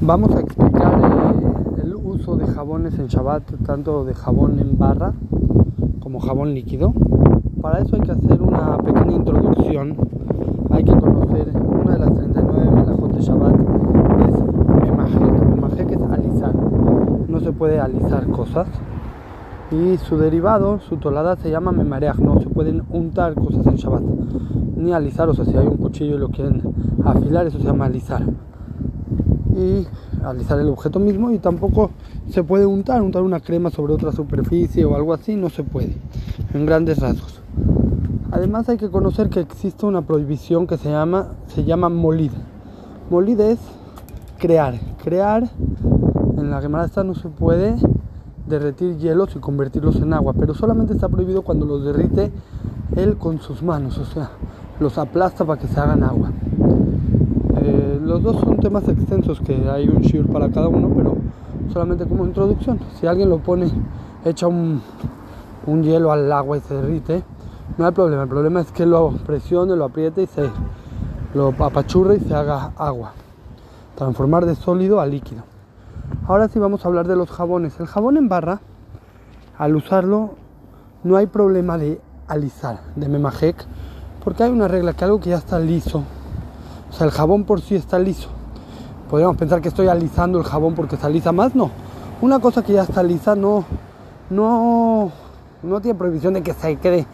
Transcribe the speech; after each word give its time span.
Vamos 0.00 0.30
a 0.36 0.40
explicar 0.40 0.94
eh, 1.02 1.82
el 1.82 1.96
uso 1.96 2.36
de 2.36 2.46
jabones 2.46 2.96
en 3.00 3.08
Shabbat, 3.08 3.42
tanto 3.66 4.04
de 4.04 4.14
jabón 4.14 4.60
en 4.60 4.78
barra 4.78 5.12
como 5.98 6.20
jabón 6.20 6.54
líquido. 6.54 6.92
Para 7.60 7.80
eso 7.80 7.96
hay 7.96 8.02
que 8.02 8.12
hacer 8.12 8.40
una 8.40 8.78
pequeña 8.78 9.16
introducción. 9.16 9.96
Hay 10.70 10.84
que 10.84 10.92
conocer 10.92 11.48
una 11.66 11.94
de 11.94 11.98
las 11.98 12.14
39 12.14 12.70
melajot 12.70 13.12
de 13.12 13.20
Shabbat 13.20 13.54
es 14.28 14.88
memajek. 14.88 15.48
Memajek 15.48 15.90
es 15.90 16.02
alisar. 16.02 16.54
No 17.28 17.40
se 17.40 17.50
puede 17.50 17.80
alisar 17.80 18.28
cosas. 18.28 18.68
Y 19.72 19.96
su 19.96 20.16
derivado, 20.16 20.78
su 20.78 20.98
tolada 20.98 21.34
se 21.34 21.50
llama 21.50 21.72
memareach. 21.72 22.18
No 22.18 22.38
se 22.38 22.48
pueden 22.48 22.84
untar 22.90 23.34
cosas 23.34 23.66
en 23.66 23.74
Shabbat. 23.74 24.02
Ni 24.76 24.92
alisar, 24.92 25.28
o 25.28 25.34
sea, 25.34 25.44
si 25.44 25.56
hay 25.56 25.66
un 25.66 25.76
cuchillo 25.76 26.14
y 26.14 26.18
lo 26.20 26.28
quieren 26.28 26.62
afilar, 27.04 27.48
eso 27.48 27.58
se 27.58 27.64
llama 27.64 27.86
alisar 27.86 28.22
y 29.58 29.86
el 30.28 30.68
objeto 30.68 31.00
mismo 31.00 31.30
y 31.30 31.38
tampoco 31.38 31.90
se 32.30 32.42
puede 32.42 32.66
untar, 32.66 33.02
untar 33.02 33.22
una 33.22 33.40
crema 33.40 33.70
sobre 33.70 33.92
otra 33.92 34.12
superficie 34.12 34.84
o 34.84 34.94
algo 34.94 35.12
así, 35.12 35.36
no 35.36 35.50
se 35.50 35.64
puede, 35.64 35.96
en 36.54 36.66
grandes 36.66 36.98
rasgos. 36.98 37.40
Además 38.30 38.68
hay 38.68 38.76
que 38.76 38.90
conocer 38.90 39.30
que 39.30 39.40
existe 39.40 39.86
una 39.86 40.02
prohibición 40.02 40.66
que 40.66 40.76
se 40.76 40.90
llama, 40.90 41.32
se 41.48 41.64
llama 41.64 41.88
molid. 41.88 42.32
Molid 43.10 43.40
es 43.40 43.58
crear, 44.38 44.78
crear, 45.02 45.48
en 46.36 46.50
la 46.50 46.60
Gemara 46.60 46.84
esta 46.84 47.02
no 47.02 47.14
se 47.14 47.28
puede 47.28 47.76
derretir 48.46 48.96
hielos 48.98 49.34
y 49.34 49.38
convertirlos 49.40 49.96
en 49.96 50.12
agua, 50.12 50.34
pero 50.38 50.54
solamente 50.54 50.92
está 50.94 51.08
prohibido 51.08 51.42
cuando 51.42 51.66
los 51.66 51.84
derrite 51.84 52.30
él 52.96 53.16
con 53.16 53.40
sus 53.40 53.62
manos, 53.62 53.98
o 53.98 54.04
sea, 54.04 54.30
los 54.78 54.98
aplasta 54.98 55.44
para 55.44 55.60
que 55.60 55.66
se 55.66 55.80
hagan 55.80 56.02
agua. 56.02 56.30
Eh, 57.60 57.98
los 58.02 58.22
dos 58.22 58.40
son 58.40 58.58
temas 58.58 58.88
extensos 58.88 59.40
que 59.40 59.68
hay 59.68 59.88
un 59.88 60.00
shiur 60.00 60.28
para 60.28 60.48
cada 60.48 60.68
uno, 60.68 60.90
pero 60.94 61.16
solamente 61.72 62.06
como 62.06 62.24
introducción. 62.24 62.78
Si 63.00 63.06
alguien 63.06 63.28
lo 63.28 63.38
pone, 63.38 63.70
echa 64.24 64.46
un, 64.46 64.80
hielo 65.82 66.12
al 66.12 66.30
agua 66.30 66.56
y 66.56 66.60
se 66.60 66.74
derrite, 66.74 67.22
no 67.76 67.86
hay 67.86 67.92
problema. 67.92 68.22
El 68.22 68.28
problema 68.28 68.60
es 68.60 68.70
que 68.70 68.86
lo 68.86 69.10
presione, 69.26 69.74
lo 69.74 69.86
apriete 69.86 70.22
y 70.22 70.26
se 70.26 70.48
lo 71.34 71.48
apachurre 71.58 72.16
y 72.16 72.20
se 72.20 72.34
haga 72.34 72.72
agua. 72.76 73.12
Transformar 73.96 74.46
de 74.46 74.54
sólido 74.54 75.00
a 75.00 75.06
líquido. 75.06 75.42
Ahora 76.26 76.48
sí 76.48 76.58
vamos 76.58 76.84
a 76.84 76.88
hablar 76.88 77.08
de 77.08 77.16
los 77.16 77.30
jabones. 77.30 77.78
El 77.80 77.86
jabón 77.86 78.16
en 78.16 78.28
barra, 78.28 78.60
al 79.56 79.74
usarlo, 79.74 80.36
no 81.02 81.16
hay 81.16 81.26
problema 81.26 81.76
de 81.76 82.00
alisar, 82.28 82.80
de 82.94 83.08
memajek, 83.08 83.56
porque 84.22 84.44
hay 84.44 84.50
una 84.50 84.68
regla 84.68 84.92
que 84.92 85.04
algo 85.04 85.20
que 85.20 85.30
ya 85.30 85.36
está 85.38 85.58
liso 85.58 86.04
o 86.90 86.92
sea, 86.92 87.06
el 87.06 87.12
jabón 87.12 87.44
por 87.44 87.60
sí 87.60 87.74
está 87.74 87.98
liso. 87.98 88.28
Podríamos 89.10 89.36
pensar 89.36 89.60
que 89.60 89.68
estoy 89.68 89.88
alisando 89.88 90.38
el 90.38 90.44
jabón 90.44 90.74
porque 90.74 90.96
se 90.96 91.06
alisa 91.06 91.32
más, 91.32 91.54
no. 91.54 91.70
Una 92.20 92.40
cosa 92.40 92.62
que 92.62 92.72
ya 92.72 92.82
está 92.82 93.02
lisa 93.02 93.34
no, 93.34 93.64
no, 94.28 95.12
no 95.62 95.80
tiene 95.80 95.98
prohibición 95.98 96.34
de 96.34 96.42
que 96.42 96.52
se 96.52 96.76
quede 96.76 97.06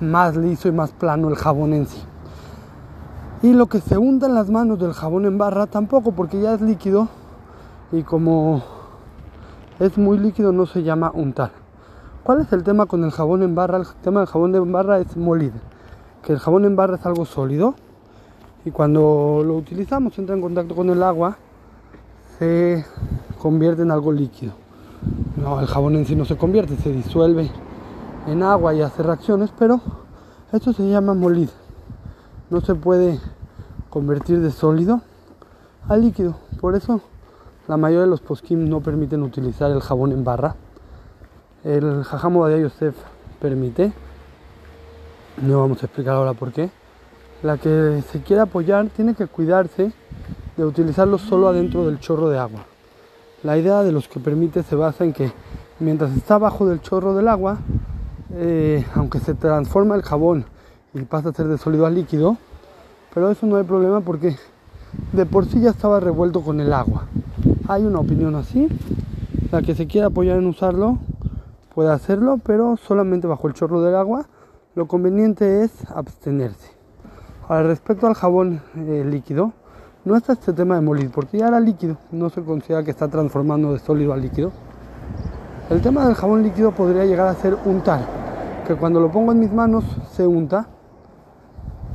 más 0.00 0.36
liso 0.36 0.68
y 0.68 0.72
más 0.72 0.92
plano 0.92 1.28
el 1.28 1.36
jabón 1.36 1.74
en 1.74 1.86
sí. 1.86 2.00
Y 3.42 3.54
lo 3.54 3.66
que 3.66 3.80
se 3.80 3.98
unta 3.98 4.26
en 4.26 4.34
las 4.34 4.50
manos 4.50 4.78
del 4.78 4.92
jabón 4.92 5.26
en 5.26 5.36
barra 5.36 5.66
tampoco, 5.66 6.12
porque 6.12 6.40
ya 6.40 6.54
es 6.54 6.60
líquido 6.60 7.08
y 7.90 8.02
como 8.02 8.62
es 9.80 9.98
muy 9.98 10.18
líquido 10.18 10.52
no 10.52 10.66
se 10.66 10.82
llama 10.82 11.10
untar. 11.12 11.50
¿Cuál 12.22 12.40
es 12.40 12.52
el 12.52 12.62
tema 12.62 12.86
con 12.86 13.02
el 13.02 13.10
jabón 13.10 13.42
en 13.42 13.54
barra? 13.54 13.78
El 13.78 13.86
tema 14.02 14.20
del 14.20 14.28
jabón 14.28 14.54
en 14.54 14.70
barra 14.70 15.00
es 15.00 15.16
molir, 15.16 15.52
que 16.22 16.32
el 16.32 16.38
jabón 16.38 16.64
en 16.64 16.76
barra 16.76 16.96
es 16.96 17.04
algo 17.04 17.24
sólido 17.24 17.74
y 18.64 18.70
cuando 18.70 19.42
lo 19.44 19.56
utilizamos, 19.56 20.16
entra 20.18 20.34
en 20.34 20.40
contacto 20.40 20.74
con 20.74 20.88
el 20.90 21.02
agua, 21.02 21.36
se 22.38 22.84
convierte 23.38 23.82
en 23.82 23.90
algo 23.90 24.12
líquido. 24.12 24.52
No, 25.36 25.60
el 25.60 25.66
jabón 25.66 25.96
en 25.96 26.06
sí 26.06 26.14
no 26.14 26.24
se 26.24 26.36
convierte, 26.36 26.76
se 26.76 26.92
disuelve 26.92 27.50
en 28.28 28.42
agua 28.42 28.72
y 28.74 28.82
hace 28.82 29.02
reacciones, 29.02 29.50
pero 29.58 29.80
esto 30.52 30.72
se 30.72 30.88
llama 30.88 31.14
molir. 31.14 31.50
No 32.50 32.60
se 32.60 32.74
puede 32.74 33.18
convertir 33.90 34.40
de 34.40 34.52
sólido 34.52 35.00
a 35.88 35.96
líquido. 35.96 36.36
Por 36.60 36.76
eso 36.76 37.00
la 37.66 37.76
mayoría 37.76 38.02
de 38.02 38.10
los 38.10 38.20
poskim 38.20 38.68
no 38.68 38.80
permiten 38.80 39.22
utilizar 39.22 39.70
el 39.72 39.80
jabón 39.80 40.12
en 40.12 40.22
barra. 40.22 40.54
El 41.64 42.04
jajamo 42.04 42.46
de 42.46 42.62
Yosef 42.62 42.94
permite. 43.40 43.92
No 45.40 45.60
vamos 45.60 45.82
a 45.82 45.86
explicar 45.86 46.14
ahora 46.14 46.34
por 46.34 46.52
qué 46.52 46.70
la 47.42 47.58
que 47.58 48.02
se 48.10 48.20
quiere 48.22 48.42
apoyar 48.42 48.88
tiene 48.88 49.14
que 49.14 49.26
cuidarse 49.26 49.92
de 50.56 50.64
utilizarlo 50.64 51.18
solo 51.18 51.48
adentro 51.48 51.84
del 51.86 51.98
chorro 51.98 52.28
de 52.28 52.38
agua. 52.38 52.64
La 53.42 53.58
idea 53.58 53.82
de 53.82 53.90
los 53.90 54.06
que 54.08 54.20
permite 54.20 54.62
se 54.62 54.76
basa 54.76 55.04
en 55.04 55.12
que 55.12 55.32
mientras 55.80 56.16
está 56.16 56.36
abajo 56.36 56.66
del 56.66 56.80
chorro 56.80 57.14
del 57.14 57.26
agua, 57.28 57.58
eh, 58.34 58.86
aunque 58.94 59.18
se 59.18 59.34
transforma 59.34 59.96
el 59.96 60.02
jabón 60.02 60.44
y 60.94 61.02
pasa 61.02 61.30
a 61.30 61.32
ser 61.32 61.48
de 61.48 61.58
sólido 61.58 61.86
a 61.86 61.90
líquido, 61.90 62.36
pero 63.12 63.30
eso 63.30 63.46
no 63.46 63.56
hay 63.56 63.64
problema 63.64 64.00
porque 64.00 64.36
de 65.12 65.26
por 65.26 65.46
sí 65.46 65.60
ya 65.60 65.70
estaba 65.70 65.98
revuelto 66.00 66.42
con 66.42 66.60
el 66.60 66.72
agua. 66.72 67.06
Hay 67.66 67.82
una 67.82 67.98
opinión 67.98 68.36
así, 68.36 68.68
la 69.50 69.62
que 69.62 69.74
se 69.74 69.86
quiere 69.86 70.06
apoyar 70.06 70.38
en 70.38 70.46
usarlo 70.46 70.98
puede 71.74 71.90
hacerlo, 71.90 72.38
pero 72.44 72.76
solamente 72.76 73.26
bajo 73.26 73.48
el 73.48 73.54
chorro 73.54 73.82
del 73.82 73.96
agua. 73.96 74.26
Lo 74.74 74.86
conveniente 74.86 75.64
es 75.64 75.72
abstenerse. 75.90 76.81
Ahora, 77.48 77.64
respecto 77.64 78.06
al 78.06 78.14
jabón 78.14 78.62
eh, 78.76 79.04
líquido, 79.04 79.52
no 80.04 80.16
está 80.16 80.32
este 80.34 80.52
tema 80.52 80.76
de 80.76 80.80
molir, 80.80 81.10
porque 81.10 81.38
ya 81.38 81.48
era 81.48 81.58
líquido, 81.58 81.96
no 82.12 82.30
se 82.30 82.42
considera 82.42 82.84
que 82.84 82.92
está 82.92 83.08
transformando 83.08 83.72
de 83.72 83.80
sólido 83.80 84.12
a 84.12 84.16
líquido. 84.16 84.52
El 85.68 85.82
tema 85.82 86.06
del 86.06 86.14
jabón 86.14 86.44
líquido 86.44 86.70
podría 86.70 87.04
llegar 87.04 87.26
a 87.26 87.34
ser 87.34 87.56
untar, 87.64 88.06
que 88.66 88.76
cuando 88.76 89.00
lo 89.00 89.10
pongo 89.10 89.32
en 89.32 89.40
mis 89.40 89.52
manos 89.52 89.84
se 90.12 90.26
unta. 90.26 90.68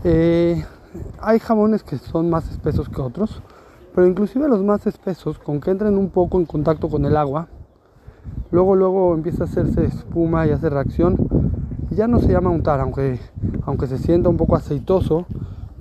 Eh, 0.03 0.63
hay 1.21 1.39
jabones 1.39 1.83
que 1.83 1.97
son 1.97 2.29
más 2.29 2.51
espesos 2.51 2.89
que 2.89 3.01
otros, 3.01 3.41
pero 3.95 4.05
inclusive 4.05 4.49
los 4.49 4.63
más 4.63 4.85
espesos, 4.85 5.39
con 5.39 5.61
que 5.61 5.71
entren 5.71 5.97
un 5.97 6.09
poco 6.09 6.39
en 6.39 6.45
contacto 6.45 6.89
con 6.89 7.05
el 7.05 7.15
agua, 7.15 7.47
luego 8.51 8.75
luego 8.75 9.13
empieza 9.13 9.43
a 9.43 9.47
hacerse 9.47 9.85
espuma 9.85 10.45
y 10.45 10.51
hace 10.51 10.69
reacción, 10.69 11.15
ya 11.97 12.07
no 12.07 12.19
se 12.19 12.27
llama 12.27 12.51
untar, 12.51 12.79
aunque, 12.79 13.19
aunque 13.65 13.87
se 13.87 13.97
sienta 13.97 14.29
un 14.29 14.37
poco 14.37 14.55
aceitoso, 14.55 15.25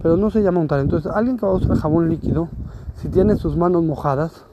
pero 0.02 0.16
no 0.16 0.30
se 0.30 0.42
llama 0.42 0.60
untar. 0.60 0.80
Entonces, 0.80 1.12
alguien 1.12 1.36
que 1.36 1.44
va 1.44 1.52
a 1.52 1.56
usar 1.56 1.76
jabón 1.76 2.08
líquido, 2.08 2.48
si 2.94 3.08
tiene 3.10 3.36
sus 3.36 3.54
manos 3.58 3.84
mojadas, 3.84 4.46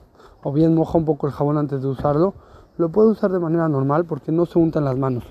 o 0.43 0.51
bien 0.51 0.75
moja 0.75 0.97
un 0.97 1.05
poco 1.05 1.25
el 1.25 1.31
jabón 1.31 1.57
antes 1.57 1.81
de 1.81 1.87
usarlo, 1.87 2.33
lo 2.77 2.89
puede 2.89 3.11
usar 3.11 3.31
de 3.31 3.39
manera 3.39 3.69
normal 3.69 4.03
porque 4.03 4.33
no 4.33 4.45
se 4.45 4.59
untan 4.59 4.83
las 4.83 4.97
manos. 4.97 5.23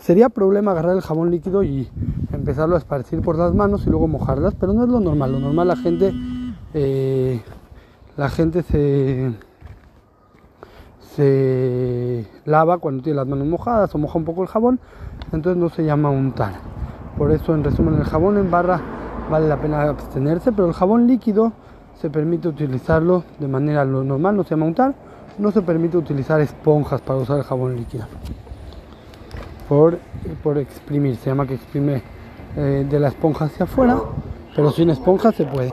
Sería 0.00 0.28
problema 0.28 0.72
agarrar 0.72 0.96
el 0.96 1.00
jabón 1.00 1.30
líquido 1.30 1.62
y 1.62 1.88
empezarlo 2.30 2.74
a 2.74 2.78
esparcir 2.78 3.22
por 3.22 3.38
las 3.38 3.54
manos 3.54 3.86
y 3.86 3.90
luego 3.90 4.06
mojarlas, 4.06 4.54
pero 4.54 4.74
no 4.74 4.84
es 4.84 4.90
lo 4.90 5.00
normal. 5.00 5.32
Lo 5.32 5.40
normal 5.40 5.68
la 5.68 5.76
gente, 5.76 6.12
eh, 6.74 7.40
la 8.18 8.28
gente 8.28 8.62
se, 8.64 9.32
se 11.16 12.26
lava 12.44 12.78
cuando 12.78 13.02
tiene 13.02 13.16
las 13.16 13.26
manos 13.26 13.46
mojadas 13.46 13.94
o 13.94 13.98
moja 13.98 14.18
un 14.18 14.24
poco 14.24 14.42
el 14.42 14.48
jabón, 14.48 14.80
entonces 15.32 15.60
no 15.60 15.68
se 15.68 15.84
llama 15.84 16.10
untar. 16.10 16.54
Por 17.16 17.30
eso, 17.30 17.54
en 17.54 17.62
resumen, 17.62 17.94
el 17.94 18.04
jabón 18.04 18.36
en 18.38 18.50
barra 18.50 18.80
vale 19.30 19.48
la 19.48 19.60
pena 19.60 19.82
abstenerse, 19.82 20.52
pero 20.52 20.66
el 20.66 20.74
jabón 20.74 21.06
líquido 21.06 21.52
se 22.00 22.10
permite 22.10 22.48
utilizarlo 22.48 23.24
de 23.38 23.48
manera 23.48 23.84
normal, 23.84 24.36
no 24.36 24.42
se 24.42 24.50
llama 24.50 24.66
untar, 24.66 24.94
no 25.38 25.50
se 25.50 25.62
permite 25.62 25.96
utilizar 25.96 26.40
esponjas 26.40 27.00
para 27.00 27.20
usar 27.20 27.38
el 27.38 27.44
jabón 27.44 27.76
líquido. 27.76 28.04
Por, 29.68 29.98
por 30.42 30.58
exprimir, 30.58 31.16
se 31.16 31.30
llama 31.30 31.46
que 31.46 31.54
exprime 31.54 32.02
eh, 32.56 32.86
de 32.88 33.00
la 33.00 33.08
esponja 33.08 33.46
hacia 33.46 33.64
afuera, 33.64 33.98
pero 34.54 34.70
sin 34.70 34.90
esponja 34.90 35.32
se 35.32 35.44
puede. 35.44 35.72